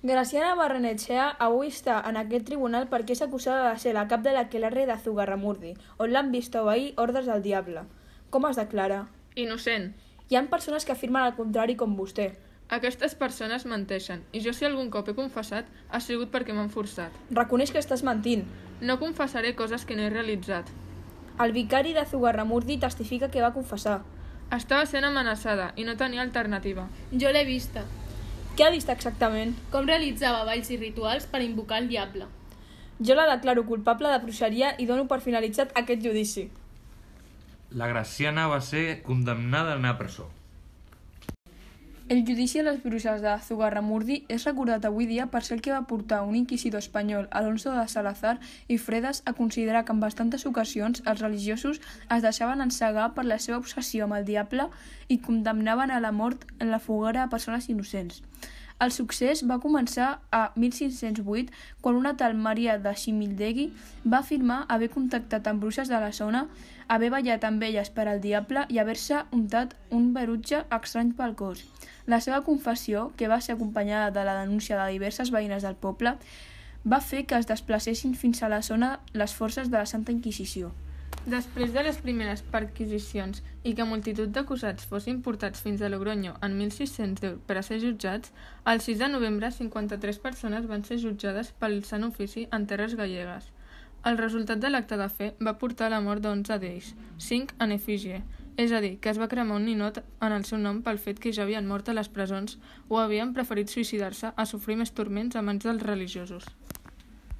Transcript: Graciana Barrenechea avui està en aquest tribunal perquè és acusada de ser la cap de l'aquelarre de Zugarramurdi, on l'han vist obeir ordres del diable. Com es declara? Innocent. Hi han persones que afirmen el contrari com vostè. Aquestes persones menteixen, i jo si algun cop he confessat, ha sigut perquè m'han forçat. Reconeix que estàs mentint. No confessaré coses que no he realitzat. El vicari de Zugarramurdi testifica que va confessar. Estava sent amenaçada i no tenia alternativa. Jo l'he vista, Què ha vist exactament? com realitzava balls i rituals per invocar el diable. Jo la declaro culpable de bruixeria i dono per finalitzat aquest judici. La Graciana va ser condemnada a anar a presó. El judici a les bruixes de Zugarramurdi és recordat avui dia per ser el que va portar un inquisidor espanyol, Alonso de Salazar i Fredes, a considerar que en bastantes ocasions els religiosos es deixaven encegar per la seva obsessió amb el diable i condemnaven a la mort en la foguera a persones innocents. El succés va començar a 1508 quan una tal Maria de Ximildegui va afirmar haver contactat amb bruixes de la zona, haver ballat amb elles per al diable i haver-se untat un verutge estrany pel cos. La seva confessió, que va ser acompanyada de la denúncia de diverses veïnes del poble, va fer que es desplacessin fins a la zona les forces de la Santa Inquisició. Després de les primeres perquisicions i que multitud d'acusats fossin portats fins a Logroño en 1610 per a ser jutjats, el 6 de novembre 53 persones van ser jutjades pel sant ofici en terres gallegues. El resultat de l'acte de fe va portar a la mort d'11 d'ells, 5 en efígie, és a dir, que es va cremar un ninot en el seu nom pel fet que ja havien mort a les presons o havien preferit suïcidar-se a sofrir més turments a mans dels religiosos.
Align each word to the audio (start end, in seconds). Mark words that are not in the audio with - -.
Graciana 0.00 0.54
Barrenechea 0.54 1.24
avui 1.42 1.72
està 1.72 1.96
en 2.06 2.14
aquest 2.20 2.44
tribunal 2.46 2.84
perquè 2.86 3.16
és 3.16 3.22
acusada 3.24 3.72
de 3.72 3.80
ser 3.82 3.96
la 3.96 4.04
cap 4.06 4.22
de 4.22 4.30
l'aquelarre 4.30 4.84
de 4.86 4.94
Zugarramurdi, 5.02 5.72
on 5.98 6.12
l'han 6.12 6.30
vist 6.30 6.54
obeir 6.54 6.92
ordres 7.02 7.26
del 7.26 7.42
diable. 7.42 7.82
Com 8.30 8.46
es 8.46 8.60
declara? 8.60 9.08
Innocent. 9.34 9.90
Hi 10.30 10.38
han 10.38 10.46
persones 10.54 10.86
que 10.86 10.94
afirmen 10.94 11.26
el 11.26 11.34
contrari 11.34 11.74
com 11.74 11.98
vostè. 11.98 12.28
Aquestes 12.70 13.18
persones 13.18 13.66
menteixen, 13.66 14.22
i 14.30 14.38
jo 14.44 14.54
si 14.54 14.70
algun 14.70 14.94
cop 14.94 15.10
he 15.10 15.18
confessat, 15.18 15.66
ha 15.90 15.98
sigut 15.98 16.30
perquè 16.30 16.54
m'han 16.54 16.70
forçat. 16.70 17.10
Reconeix 17.34 17.74
que 17.74 17.82
estàs 17.82 18.06
mentint. 18.06 18.46
No 18.80 19.00
confessaré 19.02 19.56
coses 19.58 19.82
que 19.84 19.98
no 19.98 20.06
he 20.06 20.14
realitzat. 20.14 20.70
El 21.42 21.50
vicari 21.50 21.90
de 21.96 22.06
Zugarramurdi 22.06 22.78
testifica 22.78 23.32
que 23.34 23.42
va 23.42 23.54
confessar. 23.54 24.04
Estava 24.54 24.86
sent 24.86 25.04
amenaçada 25.04 25.72
i 25.74 25.82
no 25.82 25.98
tenia 25.98 26.22
alternativa. 26.22 26.86
Jo 27.10 27.32
l'he 27.34 27.42
vista, 27.48 27.82
Què 28.58 28.64
ha 28.66 28.74
vist 28.74 28.88
exactament? 28.90 29.52
com 29.70 29.84
realitzava 29.86 30.40
balls 30.46 30.68
i 30.74 30.76
rituals 30.80 31.26
per 31.30 31.38
invocar 31.44 31.76
el 31.78 31.84
diable. 31.86 32.24
Jo 32.98 33.14
la 33.14 33.28
declaro 33.30 33.62
culpable 33.68 34.10
de 34.10 34.18
bruixeria 34.24 34.72
i 34.82 34.86
dono 34.88 35.04
per 35.12 35.20
finalitzat 35.22 35.76
aquest 35.78 36.02
judici. 36.02 36.48
La 37.70 37.86
Graciana 37.86 38.48
va 38.50 38.58
ser 38.60 38.82
condemnada 39.06 39.76
a 39.76 39.78
anar 39.78 39.92
a 39.94 39.98
presó. 40.00 40.26
El 42.08 42.24
judici 42.24 42.58
a 42.58 42.62
les 42.64 42.78
bruixes 42.80 43.20
de 43.20 43.32
Zugarramurdi 43.44 44.14
és 44.32 44.46
recordat 44.48 44.86
avui 44.88 45.04
dia 45.10 45.26
per 45.28 45.42
ser 45.44 45.58
el 45.58 45.60
que 45.64 45.74
va 45.74 45.82
portar 45.90 46.22
un 46.24 46.38
inquisidor 46.38 46.80
espanyol, 46.80 47.26
Alonso 47.40 47.74
de 47.76 47.82
Salazar 47.92 48.38
i 48.66 48.78
Fredes, 48.80 49.20
a 49.26 49.34
considerar 49.36 49.82
que 49.84 49.92
en 49.92 50.00
bastantes 50.00 50.46
ocasions 50.48 51.02
els 51.04 51.20
religiosos 51.20 51.82
es 52.16 52.24
deixaven 52.24 52.64
encegar 52.64 53.10
per 53.12 53.26
la 53.28 53.36
seva 53.44 53.58
obsessió 53.60 54.06
amb 54.06 54.16
el 54.16 54.24
diable 54.24 54.70
i 55.08 55.20
condemnaven 55.28 55.92
a 55.92 56.00
la 56.00 56.14
mort 56.22 56.48
en 56.58 56.72
la 56.72 56.80
foguera 56.80 57.26
a 57.26 57.32
persones 57.36 57.68
innocents. 57.68 58.22
El 58.84 58.92
succés 58.94 59.40
va 59.50 59.58
començar 59.58 60.08
a 60.30 60.40
1508 60.54 61.54
quan 61.82 61.96
una 61.98 62.12
tal 62.20 62.36
Maria 62.38 62.76
de 62.78 62.92
Ximildegui 62.94 63.64
va 64.06 64.20
afirmar 64.22 64.58
haver 64.74 64.88
contactat 64.92 65.50
amb 65.50 65.64
bruixes 65.64 65.90
de 65.90 65.98
la 65.98 66.12
zona, 66.18 66.44
haver 66.86 67.10
ballat 67.10 67.46
amb 67.48 67.64
elles 67.66 67.90
per 67.90 68.06
al 68.06 68.22
diable 68.22 68.64
i 68.70 68.78
haver-se 68.78 69.24
untat 69.34 69.74
un 69.90 70.12
verutge 70.14 70.62
estrany 70.78 71.10
pel 71.18 71.34
cos. 71.40 71.64
La 72.06 72.20
seva 72.24 72.44
confessió, 72.46 73.10
que 73.16 73.28
va 73.28 73.40
ser 73.40 73.56
acompanyada 73.56 74.12
de 74.14 74.24
la 74.24 74.38
denúncia 74.44 74.78
de 74.78 74.92
diverses 74.94 75.34
veïnes 75.34 75.66
del 75.66 75.74
poble, 75.74 76.14
va 76.86 77.00
fer 77.02 77.26
que 77.26 77.36
es 77.36 77.50
desplacessin 77.50 78.14
fins 78.14 78.42
a 78.42 78.48
la 78.48 78.62
zona 78.62 79.00
les 79.12 79.34
forces 79.34 79.72
de 79.72 79.76
la 79.76 79.90
Santa 79.90 80.14
Inquisició. 80.14 80.70
Després 81.28 81.74
de 81.74 81.82
les 81.84 81.96
primeres 82.00 82.40
perquisicions 82.52 83.42
i 83.68 83.74
que 83.76 83.84
multitud 83.84 84.30
d'acusats 84.32 84.86
fossin 84.88 85.18
portats 85.26 85.60
fins 85.60 85.82
a 85.84 85.90
Logroño 85.92 86.30
en 86.46 86.54
1610 86.56 87.34
per 87.50 87.58
a 87.60 87.62
ser 87.66 87.76
jutjats, 87.82 88.32
el 88.72 88.80
6 88.80 89.02
de 89.02 89.08
novembre 89.12 89.50
53 89.52 90.20
persones 90.24 90.68
van 90.70 90.86
ser 90.88 90.96
jutjades 91.02 91.50
pel 91.60 91.82
sant 91.84 92.06
ofici 92.08 92.46
en 92.48 92.64
terres 92.70 92.96
gallegues. 92.96 93.50
El 94.08 94.16
resultat 94.16 94.62
de 94.64 94.70
l'acte 94.72 94.96
de 94.96 95.10
fe 95.18 95.28
va 95.44 95.58
portar 95.60 95.90
a 95.90 95.94
la 95.98 96.00
mort 96.00 96.24
d'11 96.24 96.58
d'ells, 96.64 96.94
5 97.28 97.60
en 97.60 97.76
efígie, 97.76 98.22
és 98.56 98.72
a 98.72 98.80
dir, 98.80 98.94
que 98.96 99.12
es 99.12 99.20
va 99.20 99.28
cremar 99.28 99.60
un 99.60 99.68
ninot 99.68 100.00
en 100.00 100.32
el 100.32 100.48
seu 100.48 100.56
nom 100.64 100.80
pel 100.86 100.96
fet 100.96 101.20
que 101.20 101.34
ja 101.36 101.44
havien 101.44 101.68
mort 101.68 101.92
a 101.92 101.98
les 101.98 102.08
presons 102.08 102.56
o 102.88 103.04
havien 103.04 103.36
preferit 103.36 103.68
suïcidar-se 103.68 104.32
a 104.32 104.48
sofrir 104.48 104.80
més 104.80 104.96
turments 104.96 105.36
a 105.36 105.44
mans 105.44 105.68
dels 105.68 105.84
religiosos. 105.84 106.48